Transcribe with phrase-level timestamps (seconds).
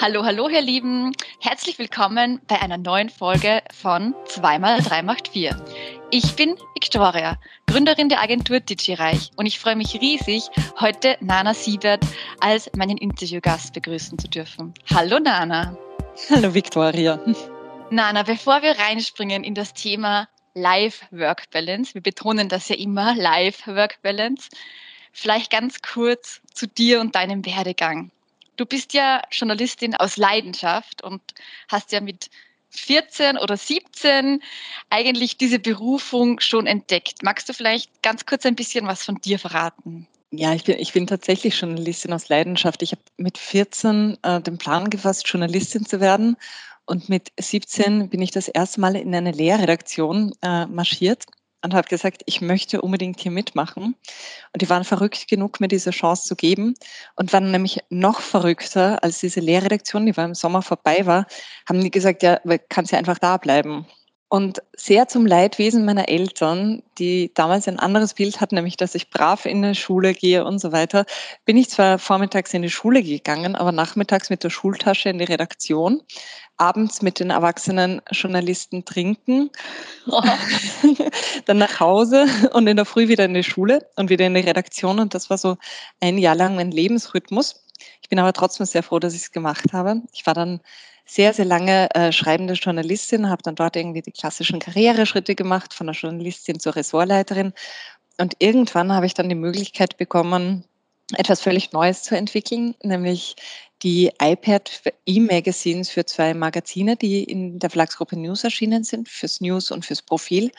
[0.00, 1.12] Hallo, hallo, ihr Lieben.
[1.40, 5.56] Herzlich willkommen bei einer neuen Folge von 2x3 macht 4.
[6.10, 10.48] Ich bin Victoria, Gründerin der Agentur DigiReich und ich freue mich riesig,
[10.80, 12.04] heute Nana Siebert
[12.40, 14.74] als meinen Interviewgast begrüßen zu dürfen.
[14.92, 15.78] Hallo Nana.
[16.28, 17.18] Hallo Victoria.
[17.90, 24.48] Nana, bevor wir reinspringen in das Thema Life-Work-Balance, wir betonen das ja immer, Life-Work-Balance,
[25.12, 28.10] vielleicht ganz kurz zu dir und deinem Werdegang.
[28.56, 31.20] Du bist ja Journalistin aus Leidenschaft und
[31.68, 32.30] hast ja mit
[32.70, 34.42] 14 oder 17
[34.90, 37.22] eigentlich diese Berufung schon entdeckt.
[37.22, 40.06] Magst du vielleicht ganz kurz ein bisschen was von dir verraten?
[40.30, 42.82] Ja, ich bin, ich bin tatsächlich Journalistin aus Leidenschaft.
[42.82, 46.36] Ich habe mit 14 äh, den Plan gefasst, Journalistin zu werden.
[46.86, 51.24] Und mit 17 bin ich das erste Mal in eine Lehrredaktion äh, marschiert
[51.64, 53.96] und habe gesagt, ich möchte unbedingt hier mitmachen.
[54.52, 56.74] Und die waren verrückt genug, mir diese Chance zu geben
[57.16, 61.26] und waren nämlich noch verrückter, als diese Lehrredaktion, die war im Sommer vorbei war,
[61.68, 62.38] haben die gesagt, ja,
[62.68, 63.86] kannst ja einfach da bleiben.
[64.28, 69.10] Und sehr zum Leidwesen meiner Eltern, die damals ein anderes Bild hatten, nämlich dass ich
[69.10, 71.04] brav in die Schule gehe und so weiter,
[71.44, 75.24] bin ich zwar vormittags in die Schule gegangen, aber nachmittags mit der Schultasche in die
[75.24, 76.02] Redaktion,
[76.56, 79.50] abends mit den erwachsenen Journalisten trinken,
[80.06, 80.22] oh.
[81.44, 84.40] dann nach Hause und in der Früh wieder in die Schule und wieder in die
[84.40, 85.00] Redaktion.
[85.00, 85.56] Und das war so
[86.00, 87.64] ein Jahr lang mein Lebensrhythmus.
[88.02, 90.02] Ich bin aber trotzdem sehr froh, dass ich es gemacht habe.
[90.12, 90.60] Ich war dann
[91.04, 95.86] sehr, sehr lange äh, schreibende Journalistin, habe dann dort irgendwie die klassischen Karriereschritte gemacht, von
[95.86, 97.52] der Journalistin zur Ressortleiterin.
[98.18, 100.64] Und irgendwann habe ich dann die Möglichkeit bekommen,
[101.12, 103.36] etwas völlig Neues zu entwickeln, nämlich
[103.82, 109.70] die iPad E-Magazines für zwei Magazine, die in der Verlagsgruppe News erschienen sind, fürs News
[109.70, 110.50] und fürs Profil.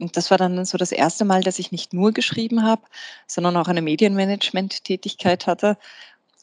[0.00, 2.82] Und das war dann so das erste Mal, dass ich nicht nur geschrieben habe,
[3.26, 5.76] sondern auch eine Medienmanagement-Tätigkeit hatte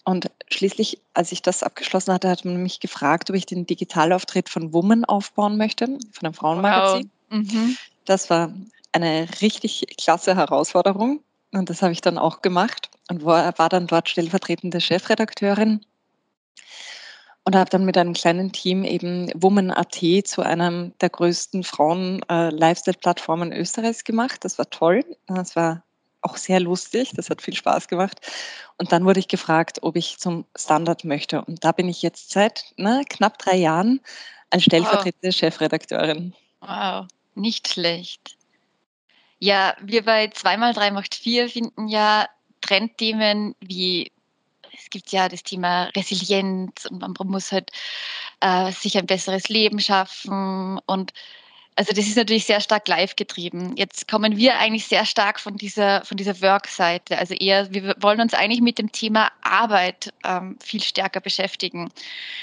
[0.06, 4.50] und schließlich, als ich das abgeschlossen hatte, hat man mich gefragt, ob ich den Digitalauftritt
[4.50, 7.12] von Woman aufbauen möchte, von einem Frauenmagazin.
[7.30, 7.40] Wow.
[7.40, 7.78] Mhm.
[8.06, 8.54] Das war
[8.92, 13.88] eine richtig klasse Herausforderung und das habe ich dann auch gemacht und war, war dann
[13.88, 15.82] dort stellvertretende Chefredakteurin
[17.44, 23.60] und habe dann mit einem kleinen Team eben Woman.at zu einem der größten Frauen-Lifestyle-Plattformen äh,
[23.60, 24.44] Österreichs gemacht.
[24.46, 25.04] Das war toll.
[25.28, 25.84] Das war
[26.22, 27.12] auch sehr lustig.
[27.16, 28.20] Das hat viel Spaß gemacht.
[28.78, 31.44] Und dann wurde ich gefragt, ob ich zum Standard möchte.
[31.44, 34.02] Und da bin ich jetzt seit ne, knapp drei Jahren
[34.50, 35.36] als stellvertretende wow.
[35.36, 36.34] Chefredakteurin.
[36.62, 38.36] Wow, nicht schlecht.
[39.40, 42.28] Ja, wir bei 2x3 macht 4 finden ja
[42.62, 44.12] Trendthemen wie
[44.74, 47.72] es gibt ja das Thema Resilienz und man muss halt
[48.40, 51.14] äh, sich ein besseres Leben schaffen und
[51.80, 53.74] also das ist natürlich sehr stark live getrieben.
[53.78, 57.18] Jetzt kommen wir eigentlich sehr stark von dieser, von dieser Work-Seite.
[57.18, 61.90] Also eher, wir wollen uns eigentlich mit dem Thema Arbeit ähm, viel stärker beschäftigen.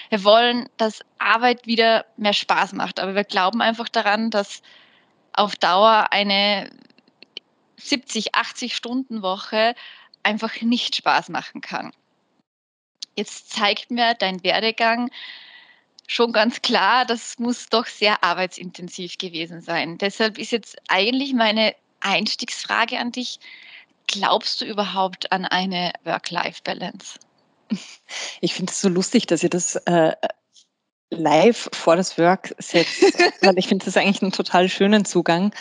[0.08, 2.98] Wir wollen, dass Arbeit wieder mehr Spaß macht.
[2.98, 4.62] Aber wir glauben einfach daran, dass
[5.34, 6.70] auf Dauer eine
[7.76, 9.75] 70, 80 Stunden Woche
[10.22, 11.92] einfach nicht Spaß machen kann.
[13.16, 15.10] Jetzt zeigt mir dein Werdegang,
[16.06, 19.99] schon ganz klar, das muss doch sehr arbeitsintensiv gewesen sein.
[19.99, 23.41] Deshalb ist jetzt eigentlich meine Einstiegsfrage an dich,
[24.06, 27.19] glaubst du überhaupt an eine Work-Life-Balance?
[28.41, 30.12] Ich finde es so lustig, dass ihr das äh,
[31.11, 33.03] live vor das Work setzt,
[33.43, 35.53] weil ich finde das eigentlich einen total schönen Zugang.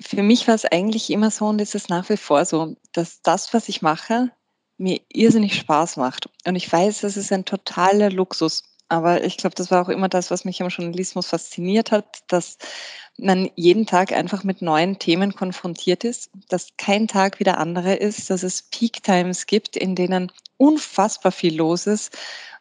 [0.00, 3.22] Für mich war es eigentlich immer so und ist es nach wie vor so, dass
[3.22, 4.30] das, was ich mache,
[4.78, 6.28] mir irrsinnig Spaß macht.
[6.44, 8.64] Und ich weiß, das ist ein totaler Luxus.
[8.92, 12.58] Aber ich glaube, das war auch immer das, was mich am Journalismus fasziniert hat, dass
[13.16, 17.94] man jeden Tag einfach mit neuen Themen konfrontiert ist, dass kein Tag wie der andere
[17.94, 22.14] ist, dass es Peak Times gibt, in denen unfassbar viel los ist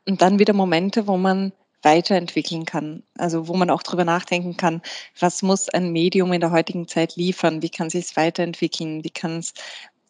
[0.08, 3.04] und dann wieder Momente, wo man weiterentwickeln kann.
[3.18, 4.82] Also wo man auch darüber nachdenken kann,
[5.20, 9.10] was muss ein Medium in der heutigen Zeit liefern, wie kann es sich weiterentwickeln, wie
[9.10, 9.54] kann es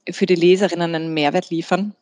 [0.07, 1.95] für die Leserinnen einen Mehrwert liefern.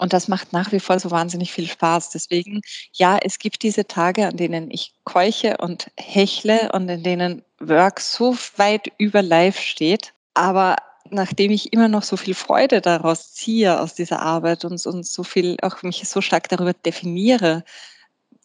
[0.00, 2.08] Und das macht nach wie vor so wahnsinnig viel Spaß.
[2.08, 2.62] Deswegen,
[2.94, 8.00] ja, es gibt diese Tage, an denen ich keuche und hechle und in denen Work
[8.00, 10.14] so weit über Live steht.
[10.32, 10.76] Aber
[11.10, 15.22] nachdem ich immer noch so viel Freude daraus ziehe aus dieser Arbeit und, und so
[15.22, 17.62] viel auch mich so stark darüber definiere,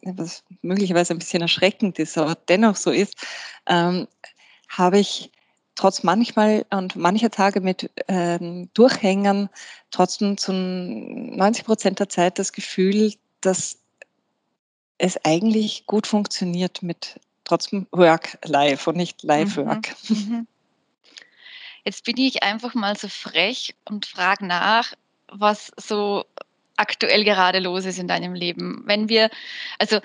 [0.02, 3.16] was möglicherweise ein bisschen erschreckend ist, aber dennoch so ist,
[3.66, 4.10] ähm,
[4.68, 5.32] habe ich
[5.76, 9.50] trotz manchmal und mancher Tage mit ähm, Durchhängern
[9.92, 13.80] trotzdem zu 90 Prozent der Zeit das Gefühl, dass
[14.98, 19.96] es eigentlich gut funktioniert mit trotzdem Work live und nicht Live mhm, Work.
[20.10, 20.48] Mhm.
[21.84, 24.94] Jetzt bin ich einfach mal so frech und frage nach,
[25.28, 26.26] was so
[26.78, 28.84] aktuell gerade los ist in deinem Leben.
[28.86, 29.30] Wenn wir,
[29.78, 30.00] also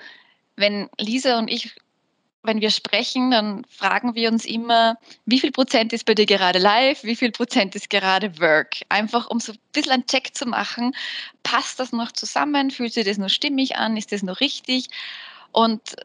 [0.55, 1.75] wenn Lisa und ich,
[2.43, 6.59] wenn wir sprechen, dann fragen wir uns immer, wie viel Prozent ist bei dir gerade
[6.59, 8.77] live, wie viel Prozent ist gerade Work?
[8.89, 10.95] Einfach um so ein bisschen einen Check zu machen,
[11.43, 14.87] passt das noch zusammen, fühlt sich das noch stimmig an, ist das noch richtig?
[15.51, 15.95] Und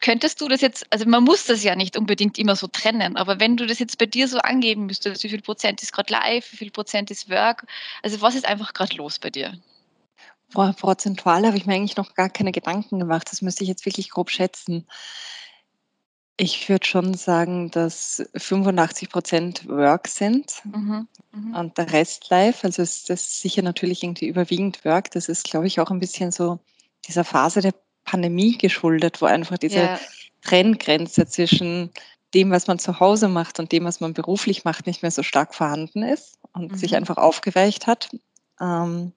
[0.00, 3.40] Könntest du das jetzt, also man muss das ja nicht unbedingt immer so trennen, aber
[3.40, 6.52] wenn du das jetzt bei dir so angeben müsstest, wie viel Prozent ist gerade live,
[6.52, 7.66] wie viel Prozent ist Work,
[8.02, 9.58] also was ist einfach gerade los bei dir?
[10.52, 13.28] Prozentual habe ich mir eigentlich noch gar keine Gedanken gemacht.
[13.30, 14.86] Das müsste ich jetzt wirklich grob schätzen.
[16.38, 21.58] Ich würde schon sagen, dass 85 Prozent Work sind mhm, mh.
[21.58, 22.62] und der Rest live.
[22.62, 25.10] Also ist das sicher natürlich irgendwie überwiegend Work.
[25.12, 26.58] Das ist, glaube ich, auch ein bisschen so
[27.06, 30.00] dieser Phase der Pandemie geschuldet, wo einfach diese ja.
[30.42, 31.90] Trenngrenze zwischen
[32.34, 35.22] dem, was man zu Hause macht und dem, was man beruflich macht, nicht mehr so
[35.22, 36.76] stark vorhanden ist und mhm.
[36.76, 38.10] sich einfach aufgeweicht hat.
[38.60, 39.12] Ähm,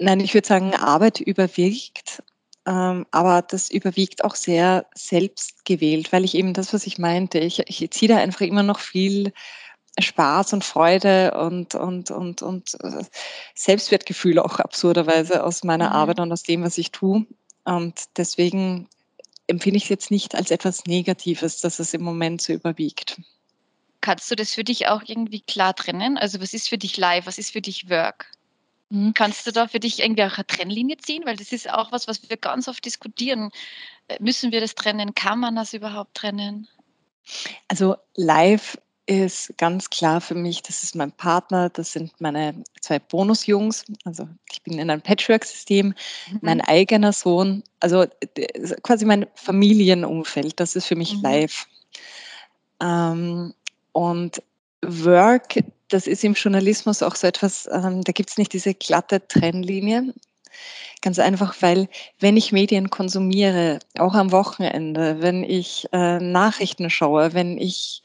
[0.00, 2.22] nein, ich würde sagen, Arbeit überwiegt,
[2.66, 7.38] ähm, aber das überwiegt auch sehr selbst gewählt, weil ich eben das, was ich meinte,
[7.38, 9.32] ich, ich ziehe da einfach immer noch viel
[9.98, 13.04] Spaß und Freude und, und, und, und äh,
[13.54, 15.96] Selbstwertgefühl auch absurderweise aus meiner mhm.
[15.96, 17.26] Arbeit und aus dem, was ich tue.
[17.64, 18.88] Und deswegen
[19.46, 23.20] empfinde ich es jetzt nicht als etwas Negatives, dass es im Moment so überwiegt.
[24.00, 26.16] Kannst du das für dich auch irgendwie klar trennen?
[26.16, 28.30] Also was ist für dich Live, was ist für dich Work?
[28.90, 29.14] Mhm.
[29.14, 31.22] Kannst du da für dich irgendwie auch eine Trennlinie ziehen?
[31.24, 33.50] Weil das ist auch was, was wir ganz oft diskutieren.
[34.08, 35.14] Äh, müssen wir das trennen?
[35.14, 36.68] Kann man das überhaupt trennen?
[37.68, 38.76] Also live
[39.06, 43.84] ist ganz klar für mich, das ist mein Partner, das sind meine zwei Bonusjungs.
[44.04, 46.38] Also ich bin in einem Patchwork-System, mhm.
[46.42, 48.06] mein eigener Sohn, also
[48.82, 51.22] quasi mein Familienumfeld, das ist für mich mhm.
[51.22, 51.66] live.
[52.80, 53.52] Ähm,
[53.92, 54.42] und
[54.82, 55.56] Work,
[55.90, 60.14] das ist im Journalismus auch so etwas, ähm, da gibt es nicht diese glatte Trennlinie.
[61.02, 61.88] Ganz einfach, weil
[62.18, 68.02] wenn ich Medien konsumiere, auch am Wochenende, wenn ich äh, Nachrichten schaue, wenn ich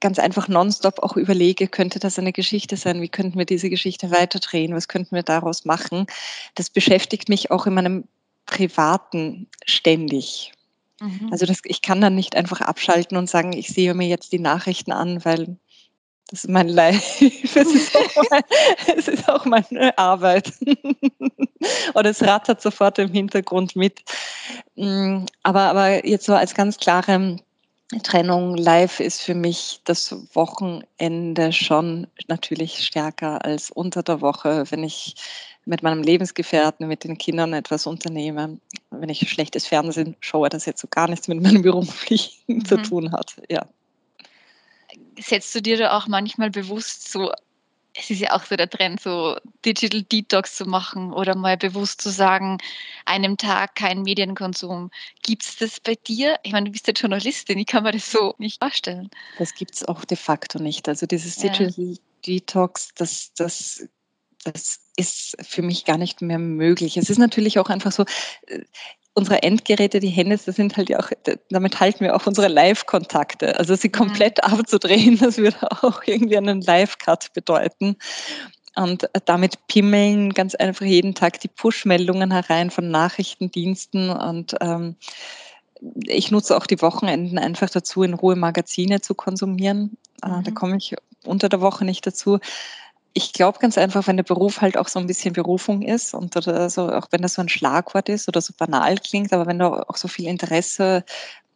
[0.00, 3.02] ganz einfach nonstop auch überlege, könnte das eine Geschichte sein?
[3.02, 4.74] Wie könnten wir diese Geschichte weiterdrehen?
[4.74, 6.06] Was könnten wir daraus machen?
[6.54, 8.04] Das beschäftigt mich auch in meinem
[8.46, 10.52] Privaten ständig.
[11.00, 11.28] Mhm.
[11.32, 14.38] Also das, ich kann dann nicht einfach abschalten und sagen, ich sehe mir jetzt die
[14.38, 15.56] Nachrichten an, weil
[16.28, 17.24] das ist mein Life.
[17.24, 18.42] Es ist auch, mein,
[18.96, 20.52] es ist auch meine Arbeit.
[21.94, 24.02] Oder es rattert sofort im Hintergrund mit.
[24.76, 27.38] Mm, aber, aber jetzt so als ganz klare
[28.02, 34.84] Trennung live ist für mich das Wochenende schon natürlich stärker als unter der Woche, wenn
[34.84, 35.14] ich
[35.64, 38.58] mit meinem Lebensgefährten, mit den Kindern etwas unternehme.
[38.90, 42.64] Wenn ich schlechtes Fernsehen schaue, das jetzt so gar nichts mit meinem beruflichen mhm.
[42.66, 43.36] zu tun hat.
[43.48, 43.66] Ja.
[45.18, 47.32] Setzt du dir da auch manchmal bewusst so
[47.98, 52.00] es ist ja auch so der Trend, so Digital Detox zu machen oder mal bewusst
[52.00, 52.58] zu sagen,
[53.04, 54.90] einem Tag kein Medienkonsum.
[55.22, 56.38] Gibt es das bei dir?
[56.44, 59.10] Ich meine, du bist ja Journalistin, ich kann mir das so nicht vorstellen.
[59.38, 60.88] Das gibt es auch de facto nicht.
[60.88, 61.96] Also dieses Digital ja.
[62.26, 63.88] Detox, das, das,
[64.44, 66.96] das ist für mich gar nicht mehr möglich.
[66.96, 68.04] Es ist natürlich auch einfach so,
[68.46, 68.60] äh,
[69.18, 71.10] unsere Endgeräte, die Hände, das sind halt ja auch,
[71.50, 73.58] damit halten wir auch unsere Live-Kontakte.
[73.58, 73.92] Also sie mhm.
[73.92, 74.52] komplett mhm.
[74.52, 77.96] abzudrehen, das würde auch irgendwie einen Live-Cut bedeuten.
[78.76, 84.94] Und damit pimmeln ganz einfach jeden Tag die Push-Meldungen herein von Nachrichtendiensten und ähm,
[86.06, 89.96] ich nutze auch die Wochenenden einfach dazu, in Ruhe Magazine zu konsumieren.
[90.22, 90.44] Äh, mhm.
[90.44, 90.94] Da komme ich
[91.24, 92.38] unter der Woche nicht dazu
[93.18, 96.36] ich glaube ganz einfach, wenn der Beruf halt auch so ein bisschen Berufung ist und
[96.36, 99.58] oder so, auch wenn das so ein Schlagwort ist oder so banal klingt, aber wenn
[99.58, 101.04] du auch so viel Interesse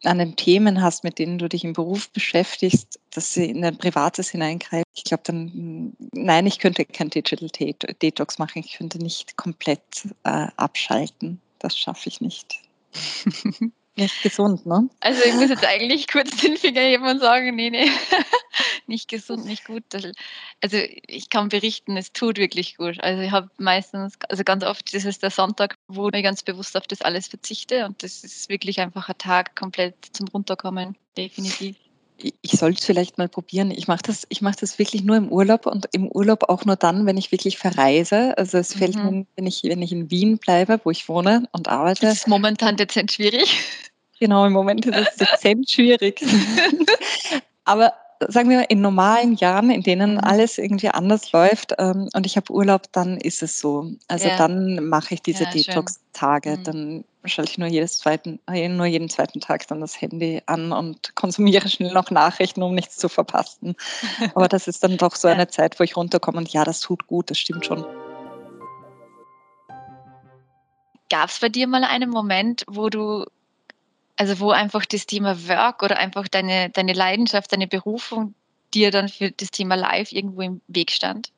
[0.03, 3.77] an den Themen hast, mit denen du dich im Beruf beschäftigst, dass sie in dein
[3.77, 4.83] Privates hineingreifen.
[4.93, 7.49] Ich glaube dann, nein, ich könnte kein Digital
[8.01, 8.61] Detox machen.
[8.65, 11.39] Ich könnte nicht komplett äh, abschalten.
[11.59, 12.59] Das schaffe ich nicht.
[13.95, 14.89] Nicht gesund, ne?
[15.01, 17.89] Also ich muss jetzt eigentlich kurz den Finger heben und sagen, nee, nee,
[18.87, 19.83] nicht gesund, nicht gut.
[20.61, 22.99] Also ich kann berichten, es tut wirklich gut.
[23.03, 26.75] Also ich habe meistens, also ganz oft, das ist der Sonntag, wo ich ganz bewusst
[26.75, 31.75] auf das alles verzichte und das ist wirklich einfach ein Tag komplett zum Runterkommen, definitiv.
[32.41, 33.71] Ich sollte es vielleicht mal probieren.
[33.71, 36.75] Ich mache das, ich mache das wirklich nur im Urlaub und im Urlaub auch nur
[36.75, 38.37] dann, wenn ich wirklich verreise.
[38.37, 39.09] Also es fällt mhm.
[39.09, 42.01] mir, wenn ich, wenn ich in Wien bleibe, wo ich wohne und arbeite.
[42.01, 43.59] Das ist momentan dezent schwierig.
[44.23, 46.23] Genau, im Moment ist es dezent schwierig.
[47.65, 47.91] Aber
[48.29, 50.19] sagen wir in normalen Jahren, in denen mhm.
[50.19, 53.91] alles irgendwie anders läuft ähm, und ich habe Urlaub, dann ist es so.
[54.07, 54.37] Also ja.
[54.37, 56.51] dann mache ich diese ja, Detox-Tage.
[56.51, 56.63] Mhm.
[56.63, 60.71] Dann schalte ich nur, jedes zweiten, äh, nur jeden zweiten Tag dann das Handy an
[60.71, 63.75] und konsumiere schnell noch Nachrichten, um nichts zu verpassen.
[64.35, 67.07] Aber das ist dann doch so eine Zeit, wo ich runterkomme und ja, das tut
[67.07, 67.83] gut, das stimmt schon.
[71.09, 73.25] Gab es bei dir mal einen Moment, wo du,
[74.17, 78.35] also wo einfach das Thema Work oder einfach deine, deine Leidenschaft, deine Berufung
[78.73, 81.31] dir dann für das Thema Live irgendwo im Weg stand?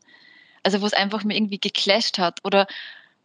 [0.63, 2.67] Also wo es einfach mir irgendwie geclasht hat oder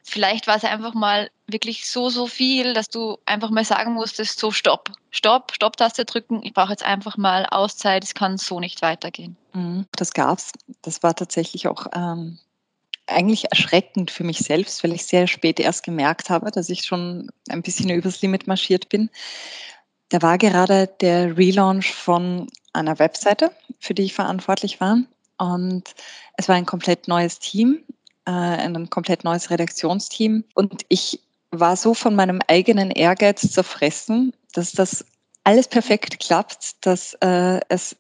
[0.03, 4.39] vielleicht war es einfach mal wirklich so, so viel, dass du einfach mal sagen musstest,
[4.39, 8.83] so stopp, stopp, Stopptaste drücken, ich brauche jetzt einfach mal Auszeit, es kann so nicht
[8.83, 9.37] weitergehen.
[9.53, 10.53] Mhm, das gab's.
[10.83, 12.39] Das war tatsächlich auch ähm,
[13.11, 17.31] eigentlich erschreckend für mich selbst, weil ich sehr spät erst gemerkt habe, dass ich schon
[17.49, 19.11] ein bisschen übers Limit marschiert bin.
[20.09, 24.99] Da war gerade der Relaunch von einer Webseite, für die ich verantwortlich war.
[25.39, 25.95] Und
[26.37, 27.85] es war ein komplett neues Team
[28.27, 30.45] äh, ein komplett neues Redaktionsteam.
[30.55, 35.05] Und ich war so von meinem eigenen Ehrgeiz zerfressen, dass das
[35.43, 37.97] alles perfekt klappt, dass äh, es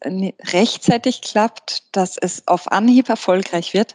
[0.52, 3.94] rechtzeitig klappt, dass es auf Anhieb erfolgreich wird,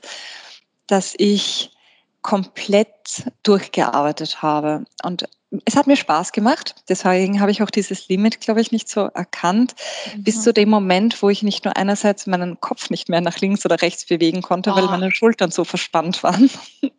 [0.87, 1.71] dass ich
[2.21, 4.85] komplett durchgearbeitet habe.
[5.03, 5.27] Und
[5.65, 6.75] es hat mir Spaß gemacht.
[6.89, 9.75] Deswegen habe ich auch dieses Limit, glaube ich, nicht so erkannt.
[10.15, 10.23] Mhm.
[10.23, 13.65] Bis zu dem Moment, wo ich nicht nur einerseits meinen Kopf nicht mehr nach links
[13.65, 14.75] oder rechts bewegen konnte, oh.
[14.75, 16.49] weil meine Schultern so verspannt waren.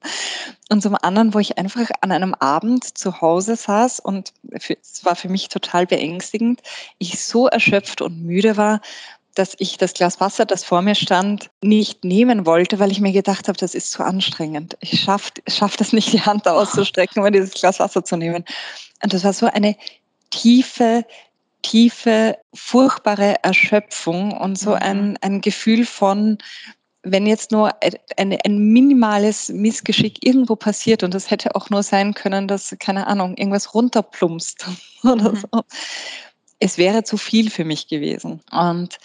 [0.69, 5.15] Und zum anderen, wo ich einfach an einem Abend zu Hause saß und es war
[5.15, 6.61] für mich total beängstigend,
[6.99, 8.81] ich so erschöpft und müde war
[9.39, 13.13] dass ich das Glas Wasser, das vor mir stand, nicht nehmen wollte, weil ich mir
[13.13, 14.77] gedacht habe, das ist zu anstrengend.
[14.81, 18.45] Ich schaffe schaff das nicht, die Hand auszustrecken, um dieses Glas Wasser zu nehmen.
[19.03, 19.77] Und das war so eine
[20.31, 21.05] tiefe,
[21.63, 24.77] tiefe, furchtbare Erschöpfung und so mhm.
[24.77, 26.39] ein, ein Gefühl von,
[27.03, 27.71] wenn jetzt nur
[28.17, 33.07] ein, ein, minimales Missgeschick irgendwo passiert und das hätte auch nur sein können, dass, keine
[33.07, 34.67] Ahnung, irgendwas runterplumpst
[35.05, 35.37] oder mhm.
[35.37, 35.63] so
[36.59, 38.41] es wäre zu viel für mich gewesen.
[38.51, 38.99] Und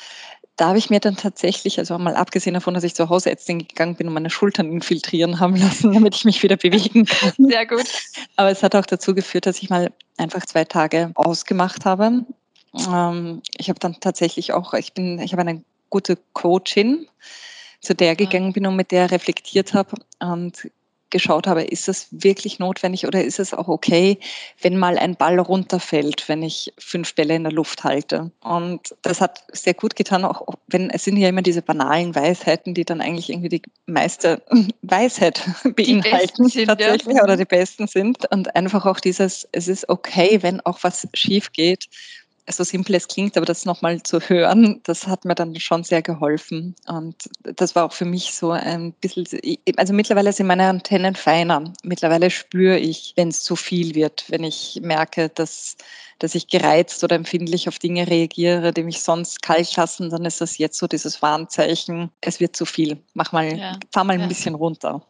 [0.58, 3.96] da habe ich mir dann tatsächlich, also mal abgesehen davon, dass ich zur Hausärztin gegangen
[3.96, 7.34] bin und meine Schultern infiltrieren haben lassen, damit ich mich wieder bewegen kann.
[7.38, 7.88] Sehr gut.
[8.36, 12.26] Aber es hat auch dazu geführt, dass ich mal einfach zwei Tage ausgemacht habe.
[12.88, 17.08] Ähm, ich habe dann tatsächlich auch, ich bin, ich habe eine gute Coachin,
[17.82, 20.70] zu der gegangen bin und mit der reflektiert habe und
[21.12, 24.20] geschaut habe, ist das wirklich notwendig oder ist es auch okay,
[24.62, 28.32] wenn mal ein Ball runterfällt, wenn ich fünf Bälle in der Luft halte.
[28.42, 32.74] Und das hat sehr gut getan, auch wenn es sind ja immer diese banalen Weisheiten,
[32.74, 34.42] die dann eigentlich irgendwie die meiste
[34.82, 35.42] Weisheit
[35.76, 37.24] beinhalten sind, tatsächlich ja.
[37.24, 38.32] oder die besten sind.
[38.32, 41.88] Und einfach auch dieses, es ist okay, wenn auch was schief geht
[42.48, 46.02] so simpel es klingt, aber das nochmal zu hören, das hat mir dann schon sehr
[46.02, 46.76] geholfen.
[46.88, 49.26] Und das war auch für mich so ein bisschen,
[49.78, 51.72] also mittlerweile sind meine Antennen feiner.
[51.84, 55.78] Mittlerweile spüre ich, wenn es zu viel wird, wenn ich merke, dass,
[56.20, 60.42] dass ich gereizt oder empfindlich auf Dinge reagiere, die mich sonst kalt lassen, dann ist
[60.42, 62.98] das jetzt so dieses Warnzeichen, es wird zu viel.
[63.14, 63.78] Mach mal, ja.
[63.92, 64.28] fahr mal ein ja.
[64.28, 65.02] bisschen runter.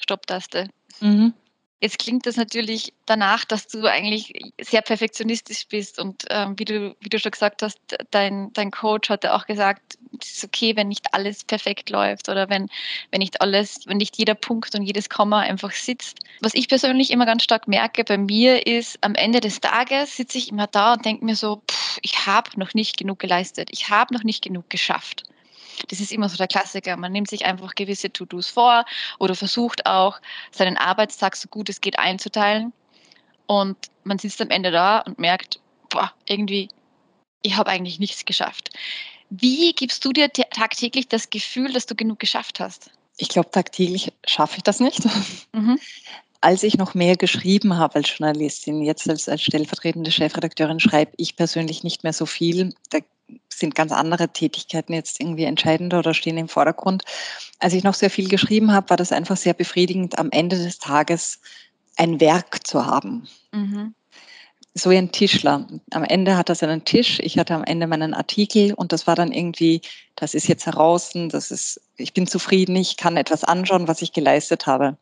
[0.00, 0.68] Stopptaste.
[1.00, 1.34] Mhm.
[1.82, 6.94] Jetzt klingt das natürlich danach, dass du eigentlich sehr perfektionistisch bist und ähm, wie, du,
[7.00, 7.78] wie du schon gesagt hast,
[8.10, 12.50] dein, dein Coach hatte auch gesagt, es ist okay, wenn nicht alles perfekt läuft oder
[12.50, 12.68] wenn,
[13.10, 16.18] wenn nicht alles, wenn nicht jeder Punkt und jedes Komma einfach sitzt.
[16.40, 20.36] Was ich persönlich immer ganz stark merke bei mir ist, am Ende des Tages sitze
[20.36, 23.88] ich immer da und denke mir so, pff, ich habe noch nicht genug geleistet, ich
[23.88, 25.24] habe noch nicht genug geschafft.
[25.88, 26.96] Das ist immer so der Klassiker.
[26.96, 28.84] Man nimmt sich einfach gewisse To-Dos vor
[29.18, 30.20] oder versucht auch,
[30.50, 32.72] seinen Arbeitstag so gut es geht einzuteilen.
[33.46, 36.68] Und man sitzt am Ende da und merkt, boah, irgendwie,
[37.42, 38.70] ich habe eigentlich nichts geschafft.
[39.30, 42.90] Wie gibst du dir tagtäglich das Gefühl, dass du genug geschafft hast?
[43.16, 45.02] Ich glaube, tagtäglich schaffe ich das nicht.
[45.52, 45.78] Mhm.
[46.42, 51.36] Als ich noch mehr geschrieben habe als Journalistin, jetzt als, als stellvertretende Chefredakteurin, schreibe ich
[51.36, 52.72] persönlich nicht mehr so viel.
[52.88, 53.00] Da
[53.48, 57.04] sind ganz andere Tätigkeiten jetzt irgendwie entscheidender oder stehen im Vordergrund.
[57.58, 60.78] Als ich noch sehr viel geschrieben habe, war das einfach sehr befriedigend, am Ende des
[60.78, 61.40] Tages
[61.96, 63.28] ein Werk zu haben.
[63.52, 63.94] Mhm.
[64.74, 65.66] So wie ein Tischler.
[65.90, 69.16] Am Ende hat er seinen Tisch, ich hatte am Ende meinen Artikel und das war
[69.16, 69.80] dann irgendwie,
[70.14, 74.12] das ist jetzt heraus, das ist, ich bin zufrieden, ich kann etwas anschauen, was ich
[74.12, 74.96] geleistet habe.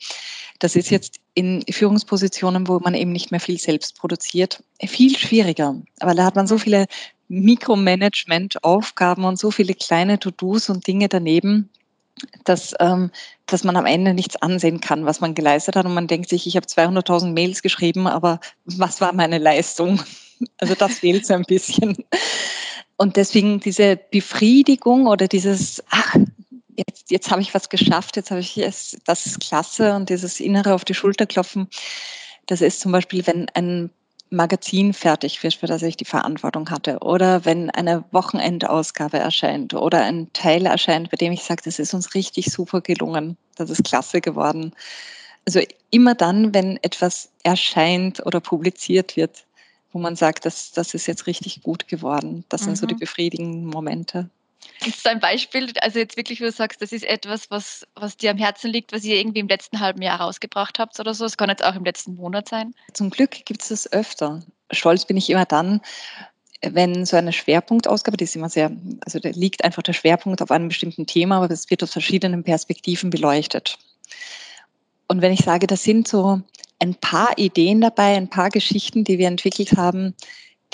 [0.58, 5.76] Das ist jetzt in Führungspositionen, wo man eben nicht mehr viel selbst produziert, viel schwieriger.
[6.00, 6.87] Aber da hat man so viele
[7.28, 11.68] Mikromanagement-Aufgaben und so viele kleine To-Dos und Dinge daneben,
[12.44, 13.10] dass, ähm,
[13.46, 15.87] dass man am Ende nichts ansehen kann, was man geleistet hat.
[15.87, 20.00] Und man denkt sich, ich habe 200.000 Mails geschrieben, aber was war meine Leistung?
[20.58, 21.96] Also das fehlt so ein bisschen.
[22.96, 26.14] Und deswegen diese Befriedigung oder dieses, ach,
[26.76, 30.38] jetzt, jetzt habe ich was geschafft, jetzt habe ich es, das ist klasse und dieses
[30.38, 31.68] innere auf die Schulter klopfen,
[32.46, 33.90] das ist zum Beispiel, wenn ein
[34.30, 40.02] Magazin fertig wird, für das ich die Verantwortung hatte, oder wenn eine Wochenendausgabe erscheint oder
[40.02, 43.85] ein Teil erscheint, bei dem ich sage, das ist uns richtig super gelungen, das ist
[43.85, 44.73] klasse geworden.
[45.47, 49.44] Also immer dann, wenn etwas erscheint oder publiziert wird,
[49.92, 52.44] wo man sagt, das, das ist jetzt richtig gut geworden.
[52.49, 52.66] Das mhm.
[52.66, 53.00] sind so die mhm.
[53.00, 54.28] befriedigenden Momente.
[54.80, 57.86] Gibt es da ein Beispiel, also jetzt wirklich, wo du sagst, das ist etwas, was,
[57.94, 61.14] was dir am Herzen liegt, was ihr irgendwie im letzten halben Jahr rausgebracht habt oder
[61.14, 61.24] so?
[61.24, 62.74] Es kann jetzt auch im letzten Monat sein.
[62.92, 64.42] Zum Glück gibt es das öfter.
[64.70, 65.80] Stolz bin ich immer dann,
[66.62, 68.70] wenn so eine Schwerpunktausgabe, die ist immer sehr,
[69.04, 72.42] also da liegt einfach der Schwerpunkt auf einem bestimmten Thema, aber es wird aus verschiedenen
[72.42, 73.78] Perspektiven beleuchtet.
[75.06, 76.40] Und wenn ich sage, das sind so
[76.80, 80.14] ein paar Ideen dabei, ein paar Geschichten, die wir entwickelt haben,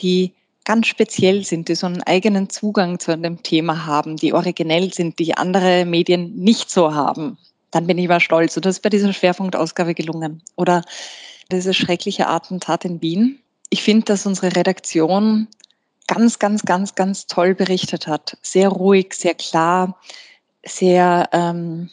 [0.01, 0.33] die
[0.65, 5.19] ganz speziell sind, die so einen eigenen Zugang zu einem Thema haben, die originell sind,
[5.19, 7.39] die andere Medien nicht so haben,
[7.71, 8.57] dann bin ich immer stolz.
[8.57, 10.43] Und das ist bei dieser Schwerpunktausgabe gelungen.
[10.57, 10.83] Oder
[11.51, 13.39] dieses schreckliche Attentat in Wien.
[13.71, 15.49] Ich finde, dass unsere Redaktion
[16.07, 18.37] ganz, ganz, ganz, ganz toll berichtet hat.
[18.43, 19.99] Sehr ruhig, sehr klar,
[20.65, 21.91] sehr ähm,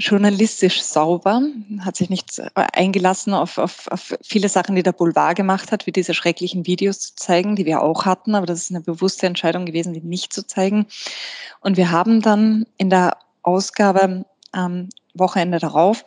[0.00, 1.42] journalistisch sauber,
[1.80, 5.86] hat sich nicht äh, eingelassen auf, auf, auf viele Sachen, die der Boulevard gemacht hat,
[5.86, 9.26] wie diese schrecklichen Videos zu zeigen, die wir auch hatten, aber das ist eine bewusste
[9.26, 10.86] Entscheidung gewesen, die nicht zu zeigen.
[11.60, 16.04] Und wir haben dann in der Ausgabe am Wochenende darauf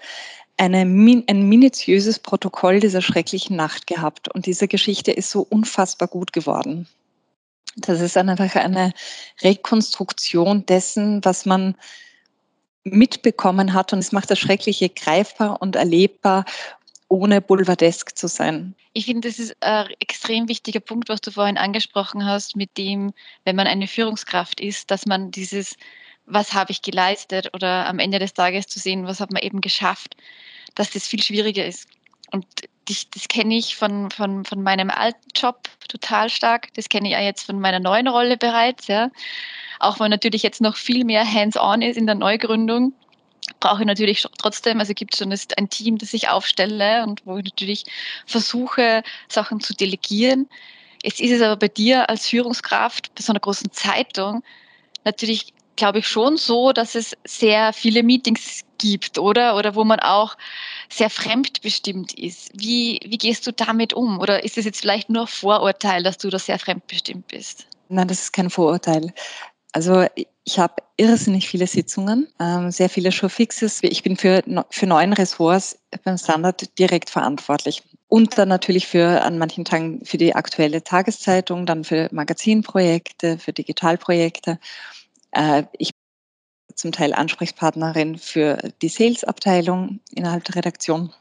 [0.58, 4.28] eine, ein minutiöses Protokoll dieser schrecklichen Nacht gehabt.
[4.30, 6.88] Und diese Geschichte ist so unfassbar gut geworden.
[7.76, 8.94] Das ist einfach eine
[9.42, 11.76] Rekonstruktion dessen, was man
[12.84, 13.94] mitbekommen hat.
[13.94, 16.46] Und es macht das Schreckliche greifbar und erlebbar,
[17.08, 18.75] ohne boulevardesk zu sein.
[18.94, 23.13] Ich finde, das ist ein extrem wichtiger Punkt, was du vorhin angesprochen hast, mit dem,
[23.44, 25.75] wenn man eine Führungskraft ist, dass man dieses,
[26.25, 29.62] was habe ich geleistet oder am Ende des Tages zu sehen, was hat man eben
[29.62, 30.16] geschafft,
[30.75, 31.88] dass das viel schwieriger ist.
[32.32, 32.46] Und
[32.86, 36.74] das, das kenne ich von, von, von meinem alten Job total stark.
[36.74, 38.88] Das kenne ich ja jetzt von meiner neuen Rolle bereits.
[38.88, 39.10] Ja.
[39.80, 42.94] Auch wenn natürlich jetzt noch viel mehr hands-on ist in der Neugründung,
[43.60, 47.38] brauche ich natürlich trotzdem, also gibt es schon ein Team, das ich aufstelle und wo
[47.38, 47.86] ich natürlich
[48.25, 50.50] versuche, Sachen zu delegieren.
[51.04, 54.44] Jetzt ist es aber bei dir als Führungskraft bei so einer großen Zeitung
[55.03, 59.55] natürlich glaube ich, schon so, dass es sehr viele Meetings gibt, oder?
[59.55, 60.36] Oder wo man auch
[60.90, 62.51] sehr fremdbestimmt ist.
[62.53, 64.20] Wie, wie gehst du damit um?
[64.20, 67.68] Oder ist es jetzt vielleicht nur Vorurteil, dass du da sehr fremdbestimmt bist?
[67.90, 69.14] Nein, das ist kein Vorurteil.
[69.72, 70.05] Also
[70.46, 73.79] ich habe irrsinnig viele Sitzungen, ähm, sehr viele Showfixes.
[73.81, 77.81] Ich bin für, für neun Ressorts beim Standard direkt verantwortlich.
[78.07, 83.53] Und dann natürlich für an manchen Tagen für die aktuelle Tageszeitung, dann für Magazinprojekte, für
[83.53, 84.59] Digitalprojekte.
[85.33, 91.13] Äh, ich bin zum Teil Ansprechpartnerin für die Sales-Abteilung innerhalb der Redaktion.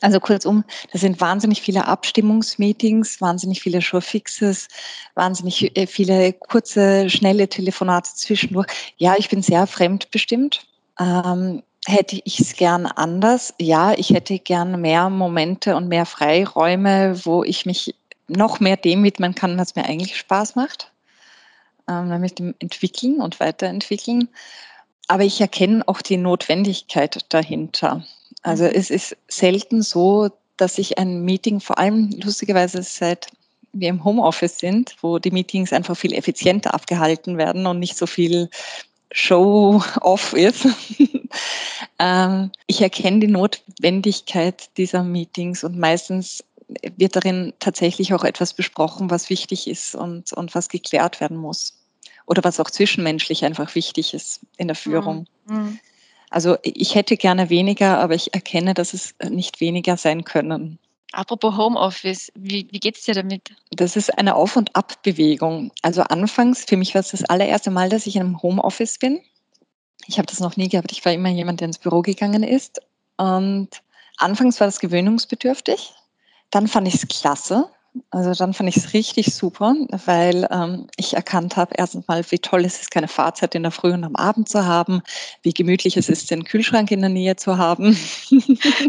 [0.00, 4.66] Also kurzum, das sind wahnsinnig viele Abstimmungsmeetings, wahnsinnig viele Showfixes,
[5.14, 8.66] wahnsinnig äh, viele kurze, schnelle Telefonate zwischendurch.
[8.96, 10.66] Ja, ich bin sehr fremdbestimmt.
[10.98, 13.54] Ähm, hätte ich es gern anders?
[13.60, 17.94] Ja, ich hätte gern mehr Momente und mehr Freiräume, wo ich mich
[18.26, 20.90] noch mehr dem widmen kann, was mir eigentlich Spaß macht
[21.86, 24.28] nämlich dem Entwickeln und Weiterentwickeln.
[25.08, 28.04] Aber ich erkenne auch die Notwendigkeit dahinter.
[28.42, 33.28] Also es ist selten so, dass ich ein Meeting, vor allem lustigerweise seit
[33.72, 38.06] wir im Homeoffice sind, wo die Meetings einfach viel effizienter abgehalten werden und nicht so
[38.06, 38.48] viel
[39.10, 40.66] Show-off ist.
[41.98, 46.44] ähm, ich erkenne die Notwendigkeit dieser Meetings und meistens
[46.96, 51.80] wird darin tatsächlich auch etwas besprochen, was wichtig ist und, und was geklärt werden muss.
[52.26, 55.26] Oder was auch zwischenmenschlich einfach wichtig ist in der Führung.
[55.46, 55.78] Mhm.
[56.30, 60.78] Also ich hätte gerne weniger, aber ich erkenne, dass es nicht weniger sein können.
[61.12, 63.54] Apropos Homeoffice, wie, wie geht es dir damit?
[63.70, 65.70] Das ist eine Auf- und Abbewegung.
[65.82, 69.20] Also anfangs, für mich war es das allererste Mal, dass ich in einem Homeoffice bin.
[70.06, 70.90] Ich habe das noch nie gehabt.
[70.92, 72.80] Ich war immer jemand, der ins Büro gegangen ist.
[73.16, 73.68] Und
[74.16, 75.94] anfangs war das gewöhnungsbedürftig.
[76.50, 77.68] Dann fand ich es klasse.
[78.10, 79.72] Also dann fand ich es richtig super,
[80.04, 83.70] weil ähm, ich erkannt habe, erstens mal, wie toll es ist, keine Fahrzeit in der
[83.70, 85.00] Früh und am Abend zu haben,
[85.42, 87.96] wie gemütlich es ist, den Kühlschrank in der Nähe zu haben.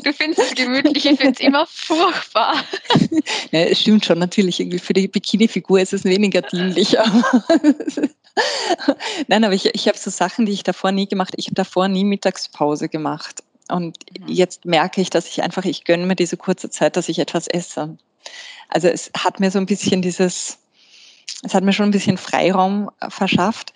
[0.03, 2.55] Du findest es gemütlich, ich finde es immer furchtbar.
[3.51, 6.97] Ja, es stimmt schon, natürlich, für die Bikini-Figur ist es weniger dienlich.
[9.27, 11.39] Nein, aber ich, ich habe so Sachen, die ich davor nie gemacht habe.
[11.39, 13.43] Ich habe davor nie Mittagspause gemacht.
[13.69, 14.27] Und mhm.
[14.27, 17.47] jetzt merke ich, dass ich einfach, ich gönne mir diese kurze Zeit, dass ich etwas
[17.47, 17.97] esse.
[18.69, 20.57] Also es hat mir so ein bisschen dieses,
[21.43, 23.73] es hat mir schon ein bisschen Freiraum verschafft.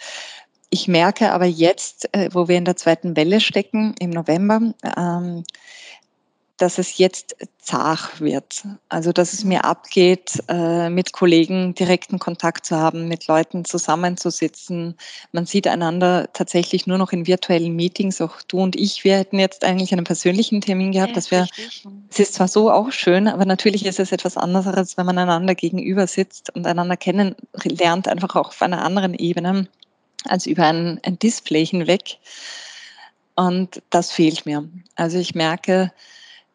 [0.69, 5.43] Ich merke aber jetzt, äh, wo wir in der zweiten Welle stecken, im November, ähm,
[6.59, 8.63] dass es jetzt zart wird.
[8.89, 14.95] Also dass es mir abgeht, äh, mit Kollegen direkten Kontakt zu haben, mit Leuten zusammenzusitzen.
[15.31, 18.19] Man sieht einander tatsächlich nur noch in virtuellen Meetings.
[18.21, 21.11] Auch du und ich, wir hätten jetzt eigentlich einen persönlichen Termin gehabt.
[21.11, 21.47] Ja, dass wir,
[22.09, 25.55] es ist zwar so auch schön, aber natürlich ist es etwas anderes, wenn man einander
[25.55, 29.67] gegenüber sitzt und einander kennenlernt, einfach auch auf einer anderen Ebene
[30.25, 32.17] als über ein, ein Display hinweg.
[33.35, 34.67] Und das fehlt mir.
[34.95, 35.93] Also ich merke,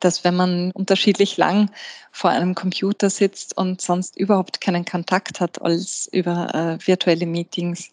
[0.00, 1.70] dass wenn man unterschiedlich lang
[2.12, 7.90] vor einem Computer sitzt und sonst überhaupt keinen Kontakt hat als über äh, virtuelle Meetings,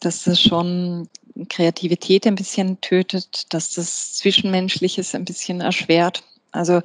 [0.00, 1.08] dass das schon
[1.48, 6.22] Kreativität ein bisschen tötet, dass das Zwischenmenschliches ein bisschen erschwert.
[6.52, 6.82] Also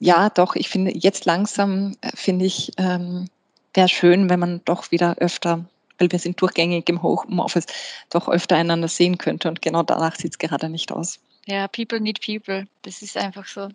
[0.00, 3.28] ja, doch, ich finde jetzt langsam, äh, finde ich, ähm,
[3.74, 5.64] wäre schön, wenn man doch wieder öfter
[5.98, 7.66] weil wir sind durchgängig im Homeoffice,
[8.10, 9.48] doch öfter einander sehen könnte.
[9.48, 11.18] Und genau danach sieht es gerade nicht aus.
[11.48, 12.68] Ja, people need people.
[12.82, 13.70] Das ist einfach so.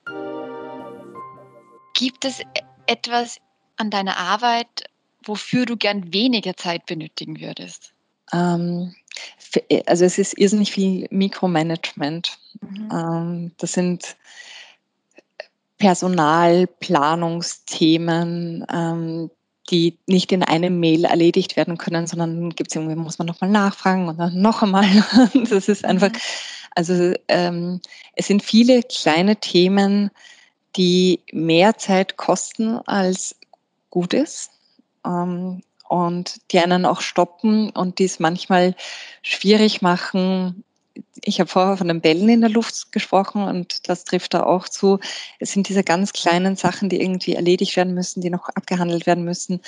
[1.96, 2.44] Gibt es e-,
[2.86, 3.40] etwas
[3.78, 4.84] an deiner Arbeit,
[5.24, 7.94] wofür du gern weniger Zeit benötigen würdest?
[8.32, 8.94] Ähm,
[9.70, 12.38] äh, also es ist irrsinnig viel Mikromanagement.
[12.62, 12.90] Mhm.
[12.92, 14.18] Ähm, das sind
[15.80, 19.32] Personalplanungsthemen, ähm,
[19.72, 24.10] die nicht in einem Mail erledigt werden können, sondern gibt's irgendwie, muss man nochmal nachfragen
[24.10, 24.86] und dann noch einmal.
[25.50, 26.20] das ist einfach, mhm.
[26.76, 27.82] Also ähm,
[28.16, 30.12] es sind viele kleine Themen,
[30.76, 33.36] die mehr Zeit kosten als
[33.90, 34.52] gut ist.
[35.06, 38.76] Ähm, und die einen auch stoppen und die es manchmal
[39.22, 40.64] schwierig machen,
[41.24, 44.68] ich habe vorher von den Bällen in der Luft gesprochen und das trifft da auch
[44.68, 45.00] zu.
[45.40, 49.24] Es sind diese ganz kleinen Sachen, die irgendwie erledigt werden müssen, die noch abgehandelt werden
[49.24, 49.62] müssen,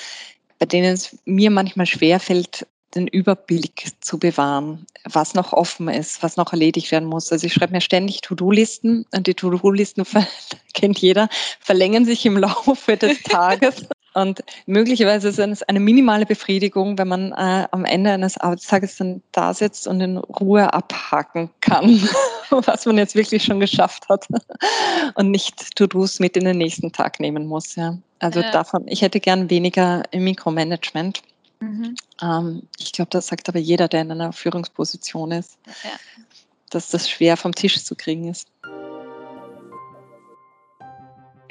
[0.59, 6.37] bei denen es mir manchmal schwerfällt, den Überblick zu bewahren, was noch offen ist, was
[6.37, 7.31] noch erledigt werden muss.
[7.31, 10.05] Also ich schreibe mir ständig To-Do-Listen und die To-Do-Listen
[10.73, 11.29] kennt jeder,
[11.59, 13.85] verlängern sich im Laufe des Tages.
[14.15, 19.21] Und möglicherweise ist es eine minimale Befriedigung, wenn man äh, am Ende eines Arbeitstages dann
[19.33, 22.01] da sitzt und in Ruhe abhaken kann,
[22.49, 24.25] was man jetzt wirklich schon geschafft hat
[25.15, 27.75] und nicht To-Dos mit in den nächsten Tag nehmen muss.
[27.75, 27.97] Ja.
[28.19, 28.51] Also ja.
[28.51, 31.21] davon, ich hätte gern weniger Mikromanagement.
[31.59, 31.95] Mhm.
[32.21, 35.91] Ähm, ich glaube, das sagt aber jeder, der in einer Führungsposition ist, ja.
[36.69, 38.47] dass das schwer vom Tisch zu kriegen ist.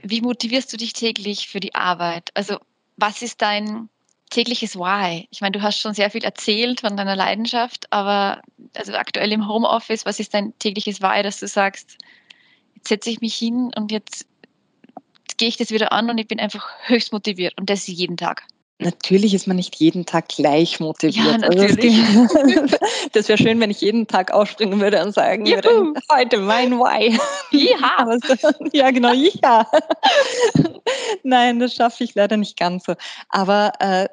[0.03, 2.31] Wie motivierst du dich täglich für die Arbeit?
[2.35, 2.59] Also
[2.97, 3.88] was ist dein
[4.31, 5.27] tägliches Why?
[5.31, 8.43] Ich meine, du hast schon sehr viel erzählt von deiner Leidenschaft, aber
[8.75, 11.99] also aktuell im Homeoffice, was ist dein tägliches Why, dass du sagst,
[12.75, 14.27] jetzt setze ich mich hin und jetzt
[15.37, 18.45] gehe ich das wieder an und ich bin einfach höchst motiviert und das jeden Tag.
[18.81, 21.43] Natürlich ist man nicht jeden Tag gleich motiviert.
[21.43, 21.97] Ja, also natürlich.
[22.35, 22.77] Also
[23.13, 25.57] das wäre schön, wenn ich jeden Tag aufspringen würde und sagen Juhu.
[25.57, 27.17] würde, heute mein Why.
[27.53, 28.19] Ja.
[28.73, 29.71] ja, genau, ja.
[31.23, 32.95] Nein, das schaffe ich leider nicht ganz so.
[33.29, 34.09] Aber äh,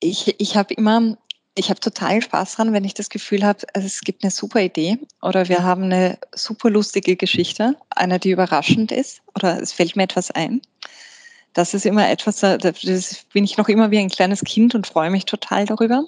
[0.00, 1.18] ich, ich habe immer,
[1.54, 4.96] ich habe total Spaß dran, wenn ich das Gefühl habe, es gibt eine super Idee
[5.20, 10.04] oder wir haben eine super lustige Geschichte, eine, die überraschend ist oder es fällt mir
[10.04, 10.62] etwas ein
[11.52, 15.10] das ist immer etwas, da bin ich noch immer wie ein kleines Kind und freue
[15.10, 16.04] mich total darüber.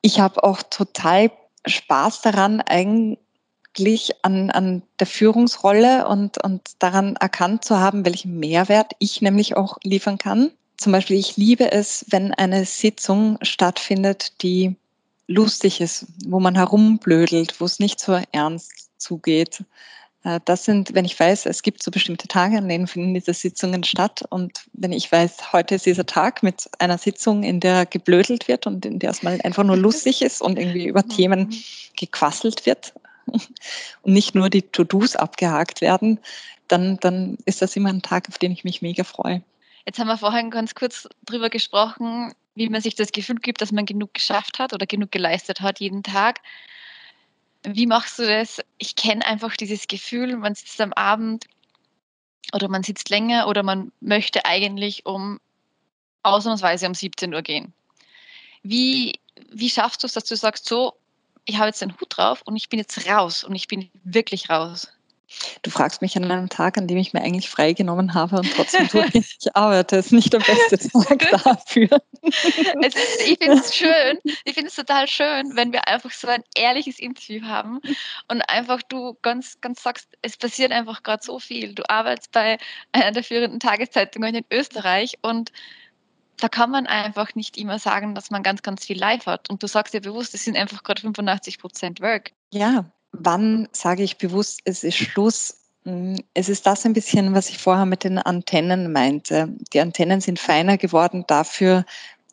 [0.00, 1.30] Ich habe auch total
[1.66, 8.92] Spaß daran, eigentlich an, an der Führungsrolle und, und daran erkannt zu haben, welchen Mehrwert
[8.98, 10.50] ich nämlich auch liefern kann.
[10.76, 14.76] Zum Beispiel, ich liebe es, wenn eine Sitzung stattfindet, die
[15.26, 19.64] lustig ist, wo man herumblödelt, wo es nicht so ernst zugeht,
[20.44, 23.84] das sind, wenn ich weiß, es gibt so bestimmte Tage, an denen finden diese Sitzungen
[23.84, 24.24] statt.
[24.30, 28.66] Und wenn ich weiß, heute ist dieser Tag mit einer Sitzung, in der geblödelt wird
[28.66, 31.02] und in der es mal einfach nur lustig ist und irgendwie über.
[31.08, 31.54] Themen
[31.96, 32.92] gequasselt wird
[34.02, 36.18] und nicht nur die To-Dos abgehakt werden,
[36.68, 39.42] dann, dann ist das immer ein Tag, auf den ich mich mega freue.
[39.86, 43.72] Jetzt haben wir vorhin ganz kurz drüber gesprochen, wie man sich das Gefühl gibt, dass
[43.72, 46.40] man genug geschafft hat oder genug geleistet hat jeden Tag.
[47.70, 48.60] Wie machst du das?
[48.78, 51.46] Ich kenne einfach dieses Gefühl, man sitzt am Abend
[52.54, 55.38] oder man sitzt länger oder man möchte eigentlich um
[56.22, 57.74] ausnahmsweise um 17 Uhr gehen.
[58.62, 60.94] Wie, wie schaffst du es, dass du sagst, so,
[61.44, 64.48] ich habe jetzt den Hut drauf und ich bin jetzt raus und ich bin wirklich
[64.48, 64.88] raus?
[65.62, 68.88] Du fragst mich an einem Tag, an dem ich mir eigentlich freigenommen habe und trotzdem
[68.88, 69.96] tue ich, ich arbeite.
[69.96, 72.02] Es ist nicht der beste Tag dafür.
[72.22, 76.42] Ist, ich finde es schön, ich finde es total schön, wenn wir einfach so ein
[76.56, 77.80] ehrliches Interview haben
[78.28, 81.74] und einfach du ganz, ganz sagst, es passiert einfach gerade so viel.
[81.74, 82.58] Du arbeitest bei
[82.92, 85.52] einer der führenden Tageszeitungen in Österreich und
[86.38, 89.50] da kann man einfach nicht immer sagen, dass man ganz, ganz viel live hat.
[89.50, 92.30] Und du sagst dir bewusst, es sind einfach gerade 85 Prozent Work.
[92.52, 97.48] Ja, wann sage ich bewusst, es ist Schluss Hm, es ist das ein bisschen, was
[97.48, 99.48] ich vorher mit den Antennen meinte.
[99.72, 101.86] Die Antennen sind feiner geworden dafür,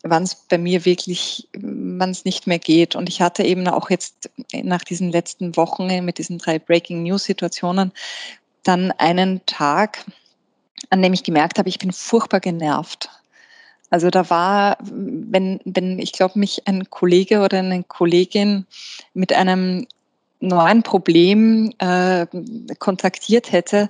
[0.03, 2.95] wann es bei mir wirklich, wann es nicht mehr geht.
[2.95, 7.23] Und ich hatte eben auch jetzt nach diesen letzten Wochen mit diesen drei Breaking News
[7.23, 7.93] Situationen
[8.63, 10.03] dann einen Tag,
[10.89, 13.09] an dem ich gemerkt habe, ich bin furchtbar genervt.
[13.89, 18.65] Also da war, wenn, wenn ich glaube, mich ein Kollege oder eine Kollegin
[19.13, 19.87] mit einem
[20.47, 22.25] neuen Problem äh,
[22.79, 23.89] kontaktiert hätte,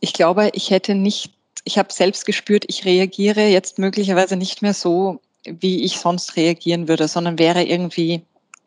[0.00, 1.32] ich glaube, ich hätte nicht,
[1.64, 6.88] ich habe selbst gespürt, ich reagiere jetzt möglicherweise nicht mehr so, wie ich sonst reagieren
[6.88, 8.22] würde, sondern wäre irgendwie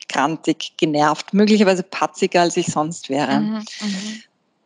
[0.08, 3.40] grantig, genervt, möglicherweise patziger, als ich sonst wäre.
[3.40, 4.22] Mhm, mhm.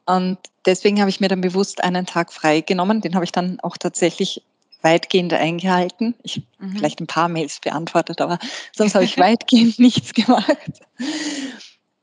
[0.07, 3.01] Und deswegen habe ich mir dann bewusst einen Tag frei genommen.
[3.01, 4.43] Den habe ich dann auch tatsächlich
[4.83, 6.15] weitgehend eingehalten.
[6.23, 6.77] Ich mhm.
[6.77, 8.39] vielleicht ein paar Mails beantwortet, aber
[8.75, 10.47] sonst habe ich weitgehend nichts gemacht.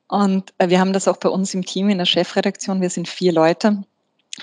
[0.07, 3.07] Und äh, wir haben das auch bei uns im Team in der Chefredaktion, wir sind
[3.07, 3.83] vier Leute,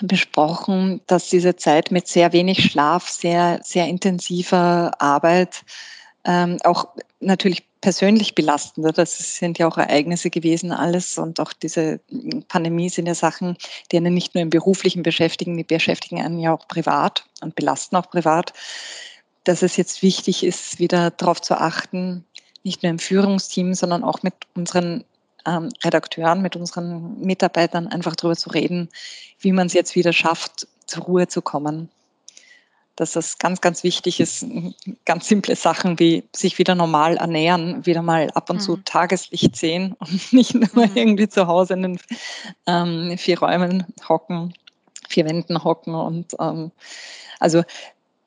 [0.02, 5.64] besprochen, dass diese Zeit mit sehr wenig Schlaf, sehr, sehr intensiver Arbeit,
[6.24, 6.88] ähm, auch
[7.20, 11.18] natürlich persönlich belastender, das sind ja auch Ereignisse gewesen alles.
[11.18, 12.00] Und auch diese
[12.48, 13.58] Pandemie sind ja Sachen,
[13.92, 17.96] die einen nicht nur im beruflichen beschäftigen, die beschäftigen einen ja auch privat und belasten
[17.96, 18.54] auch privat,
[19.44, 22.24] dass es jetzt wichtig ist, wieder darauf zu achten,
[22.62, 25.04] nicht nur im Führungsteam, sondern auch mit unseren
[25.46, 28.88] ähm, Redakteuren, mit unseren Mitarbeitern einfach darüber zu reden,
[29.40, 31.90] wie man es jetzt wieder schafft, zur Ruhe zu kommen
[32.96, 34.46] dass das ganz, ganz wichtig ist,
[35.04, 38.60] ganz simple Sachen wie sich wieder normal ernähren, wieder mal ab und mhm.
[38.60, 40.92] zu Tageslicht sehen und nicht nur mhm.
[40.96, 42.00] irgendwie zu Hause in den
[42.66, 44.54] ähm, vier Räumen hocken,
[45.08, 45.94] vier Wänden hocken.
[45.94, 46.70] Und ähm,
[47.40, 47.62] also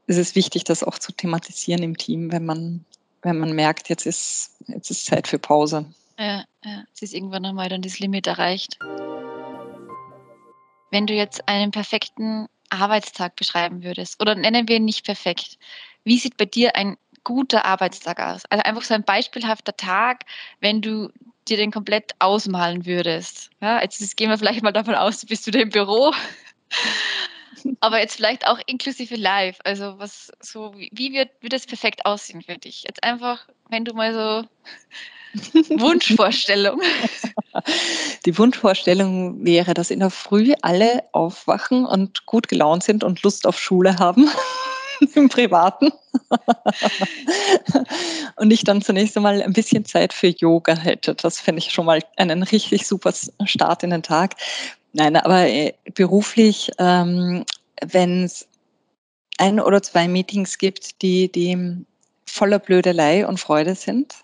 [0.07, 2.83] es ist wichtig, das auch zu thematisieren im Team, wenn man,
[3.21, 5.85] wenn man merkt, jetzt ist, jetzt ist Zeit für Pause.
[6.19, 8.77] Ja, ja, es ist irgendwann einmal dann das Limit erreicht.
[10.91, 15.57] Wenn du jetzt einen perfekten Arbeitstag beschreiben würdest, oder nennen wir ihn nicht perfekt,
[16.03, 18.43] wie sieht bei dir ein guter Arbeitstag aus?
[18.49, 20.25] Also einfach so ein beispielhafter Tag,
[20.59, 21.09] wenn du
[21.47, 23.49] dir den komplett ausmalen würdest.
[23.61, 26.13] Ja, jetzt gehen wir vielleicht mal davon aus, du bist im Büro.
[27.79, 29.59] Aber jetzt vielleicht auch inklusive live.
[29.63, 32.83] Also was so, wie wird, wird das perfekt aussehen für dich?
[32.83, 34.47] Jetzt einfach, wenn du mal so
[35.79, 36.81] Wunschvorstellung.
[38.25, 43.47] Die Wunschvorstellung wäre, dass in der Früh alle aufwachen und gut gelaunt sind und Lust
[43.47, 44.29] auf Schule haben
[45.15, 45.91] im Privaten.
[48.35, 51.15] und ich dann zunächst einmal ein bisschen Zeit für Yoga hätte.
[51.15, 53.13] Das finde ich schon mal einen richtig super
[53.45, 54.35] Start in den Tag.
[54.93, 57.45] Nein, aber äh, beruflich, ähm,
[57.85, 58.47] wenn es
[59.37, 61.85] ein oder zwei Meetings gibt, die, die
[62.25, 64.15] voller Blödelei und Freude sind,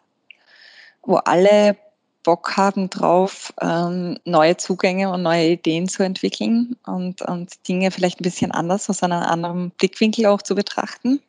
[1.04, 1.78] wo alle
[2.24, 8.20] Bock haben drauf, ähm, neue Zugänge und neue Ideen zu entwickeln und, und Dinge vielleicht
[8.20, 11.22] ein bisschen anders aus einem anderen Blickwinkel auch zu betrachten.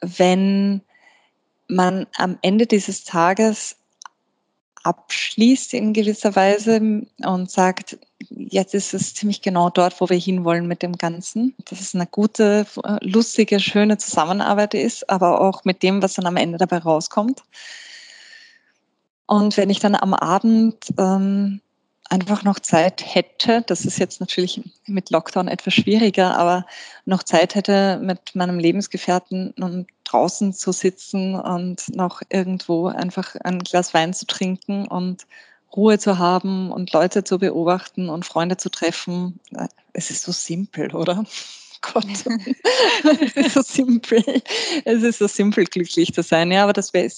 [0.00, 0.82] Wenn
[1.68, 3.76] man am Ende dieses Tages
[4.88, 6.80] abschließt in gewisser Weise
[7.24, 7.98] und sagt,
[8.30, 11.54] jetzt ist es ziemlich genau dort, wo wir hinwollen mit dem Ganzen.
[11.66, 12.66] Dass es eine gute,
[13.00, 17.42] lustige, schöne Zusammenarbeit ist, aber auch mit dem, was dann am Ende dabei rauskommt.
[19.26, 21.60] Und wenn ich dann am Abend ähm,
[22.08, 26.64] einfach noch Zeit hätte, das ist jetzt natürlich mit Lockdown etwas schwieriger, aber
[27.04, 29.54] noch Zeit hätte, mit meinem Lebensgefährten
[30.04, 35.26] draußen zu sitzen und noch irgendwo einfach ein Glas Wein zu trinken und
[35.76, 39.38] Ruhe zu haben und Leute zu beobachten und Freunde zu treffen.
[39.92, 41.24] Es ist so simpel, oder?
[41.80, 42.04] Gott,
[43.24, 44.22] es ist so simpel.
[44.84, 46.50] Es ist so simpel, glücklich zu sein.
[46.50, 47.08] Ja, aber das wäre,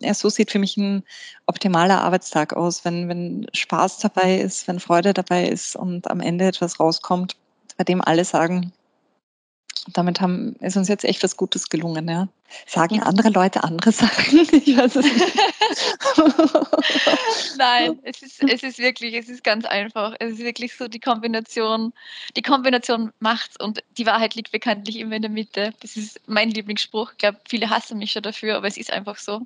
[0.00, 1.04] ja, so sieht für mich ein
[1.46, 6.46] optimaler Arbeitstag aus, wenn, wenn Spaß dabei ist, wenn Freude dabei ist und am Ende
[6.46, 7.36] etwas rauskommt,
[7.76, 8.72] bei dem alle sagen,
[9.92, 12.28] damit haben, ist uns jetzt echt was Gutes gelungen, ja.
[12.66, 14.48] Sagen andere Leute andere Sachen?
[14.52, 15.32] Ich weiß es nicht.
[17.58, 20.14] Nein, es ist, es ist wirklich, es ist ganz einfach.
[20.18, 21.92] Es ist wirklich so die Kombination,
[22.36, 25.72] die Kombination macht's und die Wahrheit liegt bekanntlich immer in der Mitte.
[25.80, 27.12] Das ist mein Lieblingsspruch.
[27.12, 29.42] Ich glaube, viele hassen mich schon dafür, aber es ist einfach so.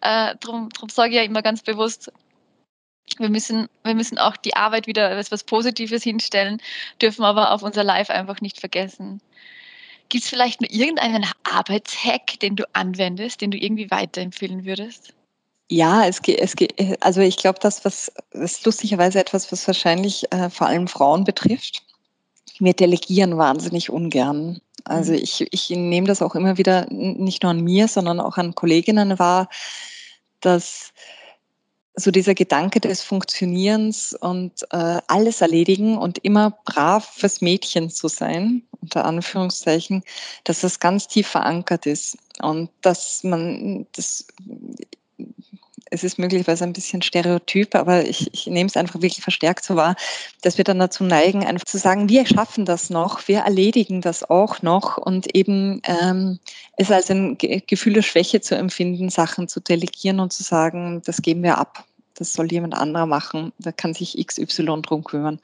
[0.00, 2.10] Äh, drum, drum sage ich ja immer ganz bewusst,
[3.18, 6.62] wir müssen, wir müssen auch die Arbeit wieder als was Positives hinstellen,
[7.00, 9.20] dürfen aber auf unser Live einfach nicht vergessen.
[10.12, 15.14] Gibt es vielleicht nur irgendeinen Arbeitshack, den du anwendest, den du irgendwie weiterempfehlen würdest?
[15.70, 20.30] Ja, es geht, es geht, also ich glaube, das was ist lustigerweise etwas, was wahrscheinlich
[20.30, 21.82] äh, vor allem Frauen betrifft.
[22.58, 24.60] Wir delegieren wahnsinnig ungern.
[24.84, 25.20] Also mhm.
[25.22, 29.18] ich, ich nehme das auch immer wieder nicht nur an mir, sondern auch an Kolleginnen
[29.18, 29.48] wahr,
[30.40, 30.92] dass
[31.94, 38.08] so dieser Gedanke des Funktionierens und äh, alles erledigen und immer brav fürs Mädchen zu
[38.08, 40.02] sein, unter Anführungszeichen,
[40.44, 42.16] dass das ganz tief verankert ist.
[42.40, 44.26] Und dass man das
[45.92, 49.76] es ist möglicherweise ein bisschen stereotyp, aber ich, ich nehme es einfach wirklich verstärkt so
[49.76, 49.94] wahr,
[50.40, 54.28] dass wir dann dazu neigen, einfach zu sagen, wir schaffen das noch, wir erledigen das
[54.28, 56.38] auch noch und eben ähm,
[56.76, 61.20] es als ein Gefühl der Schwäche zu empfinden, Sachen zu delegieren und zu sagen, das
[61.20, 65.40] geben wir ab, das soll jemand anderer machen, da kann sich XY drum kümmern.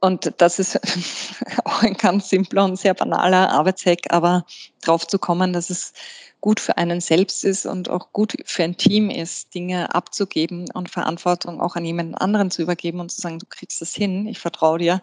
[0.00, 0.78] Und das ist
[1.64, 4.44] auch ein ganz simpler und sehr banaler Arbeitshack, aber
[4.82, 5.92] drauf zu kommen, dass es
[6.40, 10.90] gut für einen selbst ist und auch gut für ein Team ist, Dinge abzugeben und
[10.90, 14.38] Verantwortung auch an jemanden anderen zu übergeben und zu sagen, du kriegst das hin, ich
[14.38, 15.00] vertraue dir.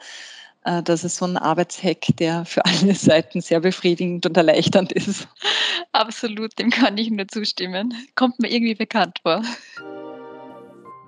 [0.63, 5.27] Äh, das ist so ein Arbeitshack, der für alle Seiten sehr befriedigend und erleichternd ist.
[5.91, 7.93] Absolut, dem kann ich nur zustimmen.
[8.15, 9.43] Kommt mir irgendwie bekannt vor.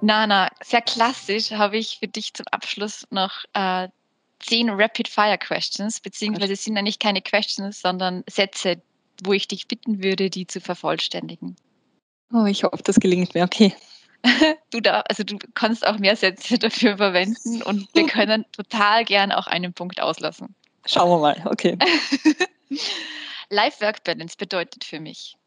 [0.01, 3.88] Nana, sehr klassisch habe ich für dich zum Abschluss noch äh,
[4.39, 8.81] zehn Rapid-Fire-Questions, beziehungsweise sind eigentlich keine Questions, sondern Sätze,
[9.23, 11.55] wo ich dich bitten würde, die zu vervollständigen.
[12.34, 13.43] Oh, ich hoffe, das gelingt mir.
[13.43, 13.73] Okay.
[14.71, 19.31] Du, da, also du kannst auch mehr Sätze dafür verwenden und wir können total gern
[19.31, 20.55] auch einen Punkt auslassen.
[20.88, 21.77] Schauen wir mal, okay.
[23.51, 25.38] Life-Work-Balance bedeutet für mich.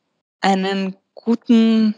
[0.41, 1.97] Einen guten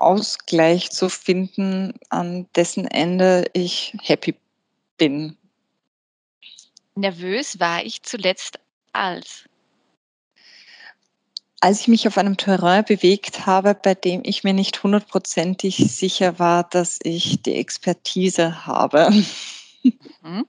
[0.00, 4.34] Ausgleich zu finden, an dessen Ende ich happy
[4.96, 5.36] bin.
[6.94, 8.58] Nervös war ich zuletzt
[8.92, 9.44] als
[11.60, 16.38] als ich mich auf einem Terrain bewegt habe, bei dem ich mir nicht hundertprozentig sicher
[16.38, 19.10] war, dass ich die Expertise habe.
[20.22, 20.46] Mhm.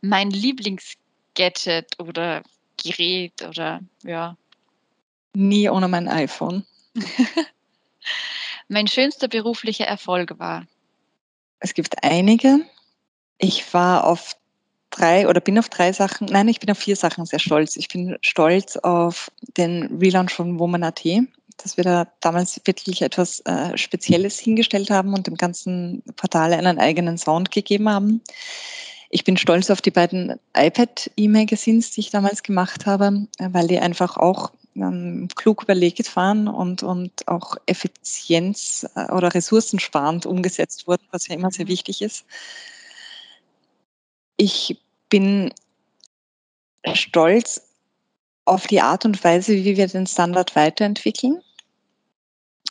[0.00, 2.42] Mein Lieblingsgadget oder
[2.82, 4.36] Gerät oder ja.
[5.34, 6.64] Nie ohne mein iPhone.
[8.70, 10.66] mein schönster beruflicher Erfolg war.
[11.58, 12.60] Es gibt einige.
[13.38, 14.36] Ich war auf
[14.90, 17.76] drei oder bin auf drei Sachen, nein, ich bin auf vier Sachen sehr stolz.
[17.76, 21.02] Ich bin stolz auf den Relaunch von Woman.at,
[21.56, 26.78] dass wir da damals wirklich etwas äh, Spezielles hingestellt haben und dem ganzen Portal einen
[26.78, 28.22] eigenen Sound gegeben haben.
[29.10, 34.16] Ich bin stolz auf die beiden iPad-E-Magazines, die ich damals gemacht habe, weil die einfach
[34.16, 41.28] auch ähm, klug überlegt waren und, und auch effizienz- äh, oder ressourcensparend umgesetzt wurden, was
[41.28, 41.70] ja immer sehr mhm.
[41.70, 42.24] wichtig ist.
[44.36, 45.52] Ich bin
[46.94, 47.62] stolz
[48.44, 51.42] auf die Art und Weise, wie wir den Standard weiterentwickeln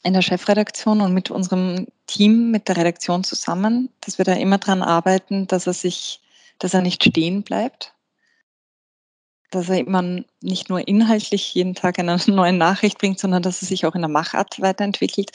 [0.03, 4.57] in der Chefredaktion und mit unserem Team, mit der Redaktion zusammen, dass wir da immer
[4.57, 6.21] dran arbeiten, dass er sich,
[6.57, 7.93] dass er nicht stehen bleibt,
[9.51, 13.67] dass er immer nicht nur inhaltlich jeden Tag eine neue Nachricht bringt, sondern dass er
[13.67, 15.31] sich auch in der Machart weiterentwickelt.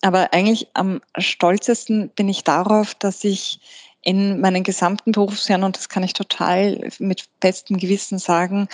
[0.00, 3.60] Aber eigentlich am stolzesten bin ich darauf, dass ich
[4.02, 8.68] in meinen gesamten Berufsjahren, und das kann ich total mit bestem Gewissen sagen,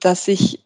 [0.00, 0.60] dass ich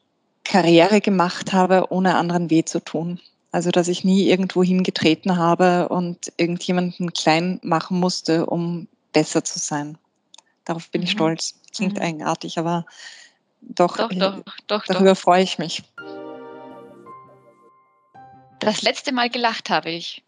[0.44, 3.20] Karriere gemacht habe, ohne anderen weh zu tun.
[3.50, 9.58] Also, dass ich nie irgendwo hingetreten habe und irgendjemanden klein machen musste, um besser zu
[9.58, 9.96] sein.
[10.64, 11.06] Darauf bin mhm.
[11.06, 11.54] ich stolz.
[11.74, 12.02] Klingt mhm.
[12.02, 12.86] eigenartig, aber
[13.60, 15.18] doch, doch, doch, doch darüber doch.
[15.18, 15.82] freue ich mich.
[18.60, 20.22] Das letzte Mal gelacht habe ich.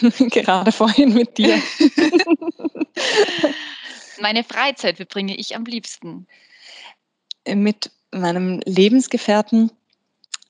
[0.00, 1.62] Gerade vorhin mit dir.
[4.20, 6.26] Meine Freizeit verbringe ich am liebsten.
[7.46, 9.70] Mit meinem Lebensgefährten,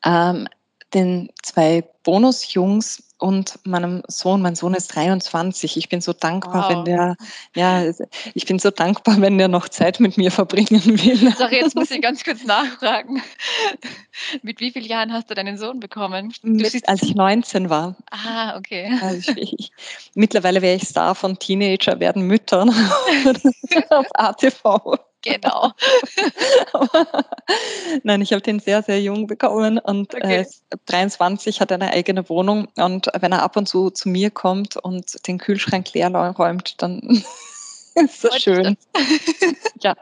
[0.05, 0.49] ähm,
[0.95, 4.43] den zwei Bonusjungs und meinem Sohn.
[4.43, 5.77] Mein Sohn ist 23.
[5.77, 6.71] Ich bin so dankbar, wow.
[6.71, 7.17] wenn der,
[7.55, 7.85] ja,
[8.35, 11.33] ich bin so dankbar, wenn der noch Zeit mit mir verbringen will.
[11.37, 13.23] Sorry, jetzt muss ich ganz kurz nachfragen.
[14.43, 16.33] Mit wie vielen Jahren hast du deinen Sohn bekommen?
[16.43, 17.97] Mit, als ich 19 war.
[18.11, 18.91] Ah, okay.
[19.01, 19.71] Also ich, ich,
[20.15, 22.71] mittlerweile wäre ich Star von Teenager werden Müttern
[23.91, 24.99] auf ATV.
[25.27, 25.73] Genau.
[28.05, 30.47] Nein, ich habe den sehr, sehr jung bekommen und okay.
[30.71, 34.77] äh, 23 hat eine eigene Wohnung und wenn er ab und zu zu mir kommt
[34.77, 37.01] und den Kühlschrank leer räumt, dann
[37.95, 38.77] ist das schön.
[39.81, 39.97] ja.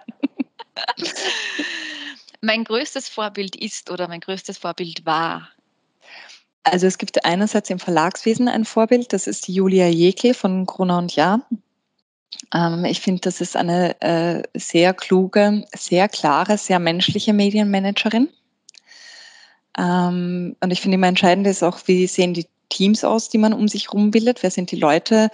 [2.42, 5.48] Mein größtes Vorbild ist oder mein größtes Vorbild war
[6.66, 11.14] also es gibt einerseits im Verlagswesen ein Vorbild, das ist Julia Jekel von Gruner und
[11.14, 11.46] Jahr.
[12.52, 18.28] Ähm, ich finde, das ist eine äh, sehr kluge, sehr klare, sehr menschliche Medienmanagerin.
[19.78, 23.52] Ähm, und ich finde immer entscheidend ist auch, wie sehen die Teams aus, die man
[23.52, 24.42] um sich herum bildet?
[24.42, 25.30] Wer sind die Leute,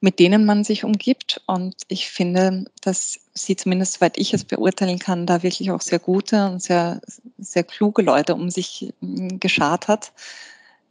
[0.00, 1.40] mit denen man sich umgibt?
[1.46, 5.98] Und ich finde, dass sie zumindest, soweit ich es beurteilen kann, da wirklich auch sehr
[5.98, 7.00] gute und sehr,
[7.38, 10.12] sehr kluge Leute um sich hm, geschart hat,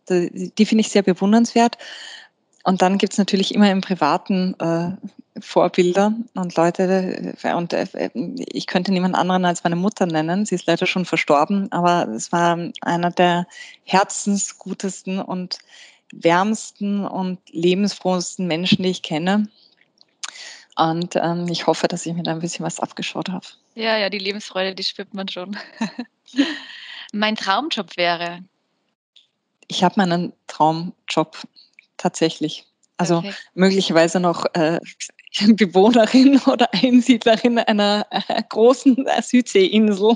[0.10, 1.78] Die, die finde ich sehr bewundernswert.
[2.64, 4.92] Und dann gibt es natürlich immer im Privaten äh,
[5.40, 10.46] Vorbilder und Leute, äh, und äh, ich könnte niemand anderen als meine Mutter nennen.
[10.46, 13.48] Sie ist leider schon verstorben, aber es war einer der
[13.84, 15.58] herzensgutesten und
[16.14, 19.50] wärmsten und lebensfrohesten Menschen, die ich kenne.
[20.76, 23.46] Und ähm, ich hoffe, dass ich mir da ein bisschen was abgeschaut habe.
[23.76, 25.58] Ja, ja, die Lebensfreude, die spürt man schon.
[27.14, 28.40] mein Traumjob wäre.
[29.68, 31.38] Ich habe meinen Traumjob
[32.04, 32.66] tatsächlich.
[32.98, 33.50] Also Perfekt.
[33.56, 34.80] möglicherweise noch äh,
[35.56, 40.16] Bewohnerin oder Einsiedlerin einer äh, großen Südseeinsel.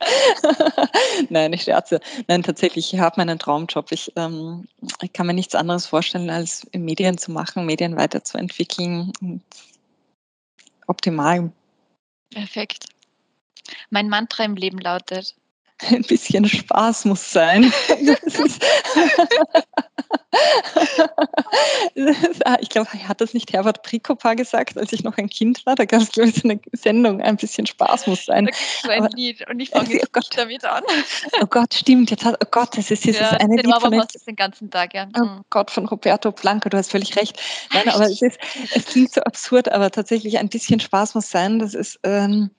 [1.30, 2.00] Nein, ich scherze.
[2.28, 3.90] Nein, tatsächlich, ich habe meinen Traumjob.
[3.90, 4.68] Ich, ähm,
[5.02, 9.12] ich kann mir nichts anderes vorstellen, als Medien zu machen, Medien weiterzuentwickeln.
[10.86, 11.50] Optimal.
[12.30, 12.86] Perfekt.
[13.90, 15.34] Mein Mantra im Leben lautet.
[15.82, 17.72] Ein bisschen Spaß muss sein.
[22.60, 25.74] ich glaube, hat das nicht Herbert Prikopa gesagt, als ich noch ein Kind war?
[25.74, 28.46] Da gab es, glaube ich, so eine Sendung, ein bisschen Spaß muss sein.
[28.46, 28.52] Da
[28.82, 30.28] so ein Aber, Lied und ich fange jetzt oh Gott.
[30.36, 30.84] damit an.
[31.42, 32.10] Oh Gott, stimmt.
[32.10, 34.94] Jetzt hat, oh Gott, das ist dieses ja, eine Lied von den, den ganzen Tag,
[34.94, 35.08] ja.
[35.18, 35.44] Oh mhm.
[35.50, 37.40] Gott, von Roberto Blanco, du hast völlig recht.
[37.72, 38.38] Nein, aber es, ist,
[38.74, 41.58] es klingt so absurd, aber tatsächlich ein bisschen Spaß muss sein.
[41.58, 42.50] Das ist, ähm,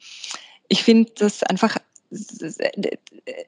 [0.67, 1.77] ich finde das einfach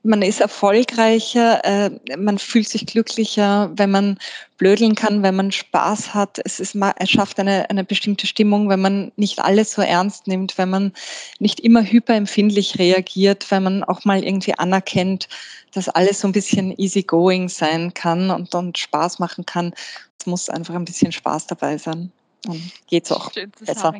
[0.03, 4.17] man ist erfolgreicher, äh, man fühlt sich glücklicher, wenn man
[4.57, 6.39] blödeln kann, wenn man Spaß hat.
[6.43, 10.57] Es, ist, es schafft eine, eine bestimmte Stimmung, wenn man nicht alles so ernst nimmt,
[10.57, 10.93] wenn man
[11.39, 15.27] nicht immer hyperempfindlich reagiert, wenn man auch mal irgendwie anerkennt,
[15.73, 19.73] dass alles so ein bisschen easygoing sein kann und, und Spaß machen kann.
[20.19, 22.11] Es muss einfach ein bisschen Spaß dabei sein.
[22.43, 23.93] Dann geht's auch Schön besser.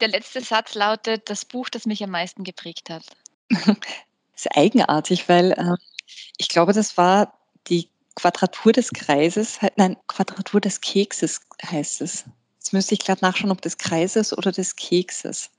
[0.00, 3.02] Der letzte Satz lautet, das Buch, das mich am meisten geprägt hat.
[3.48, 3.66] Das
[4.36, 5.76] ist eigenartig, weil äh,
[6.36, 7.34] ich glaube, das war
[7.68, 12.24] die Quadratur des Kreises, nein, Quadratur des Kekses heißt es.
[12.58, 15.50] Jetzt müsste ich gerade nachschauen, ob des Kreises oder des Kekses.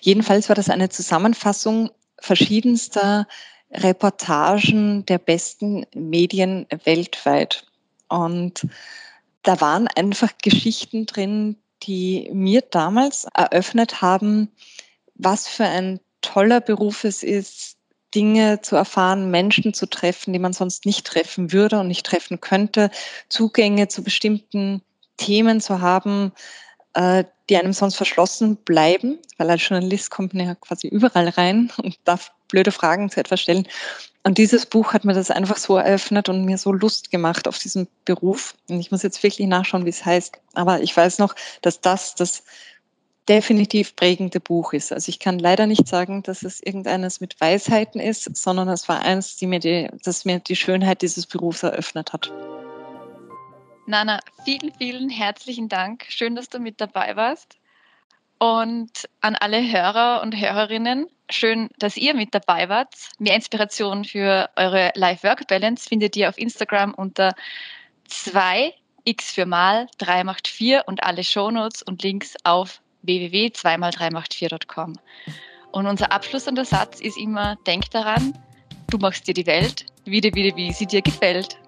[0.00, 3.26] Jedenfalls war das eine Zusammenfassung verschiedenster
[3.70, 7.66] Reportagen der besten Medien weltweit.
[8.08, 8.66] Und
[9.42, 14.50] da waren einfach Geschichten drin, die mir damals eröffnet haben,
[15.14, 16.00] was für ein
[16.38, 17.78] toller Beruf es ist,
[18.14, 22.40] Dinge zu erfahren, Menschen zu treffen, die man sonst nicht treffen würde und nicht treffen
[22.40, 22.92] könnte,
[23.28, 24.80] Zugänge zu bestimmten
[25.16, 26.30] Themen zu haben,
[26.94, 31.72] äh, die einem sonst verschlossen bleiben, weil als Journalist kommt man ja quasi überall rein
[31.82, 33.66] und darf blöde Fragen zu etwas stellen.
[34.22, 37.58] Und dieses Buch hat mir das einfach so eröffnet und mir so Lust gemacht auf
[37.58, 38.54] diesen Beruf.
[38.68, 40.38] Und ich muss jetzt wirklich nachschauen, wie es heißt.
[40.54, 42.44] Aber ich weiß noch, dass das das
[43.28, 44.92] definitiv prägende Buch ist.
[44.92, 49.00] Also ich kann leider nicht sagen, dass es irgendeines mit Weisheiten ist, sondern es war
[49.00, 52.32] eins, die mir die, das mir die Schönheit dieses Berufs eröffnet hat.
[53.86, 56.06] Nana, vielen, vielen herzlichen Dank.
[56.08, 57.58] Schön, dass du mit dabei warst.
[58.38, 62.94] Und an alle Hörer und Hörerinnen, schön, dass ihr mit dabei wart.
[63.18, 67.34] Mehr Inspiration für eure Life-Work-Balance findet ihr auf Instagram unter
[68.08, 74.94] 2x für mal, 3 macht 4 und alle Shownotes und Links auf www.2x3macht4.com.
[75.72, 78.38] Und unser Abschluss an der Satz ist immer, denk daran,
[78.90, 81.58] du machst dir die Welt, wieder, wieder, wie sie dir gefällt.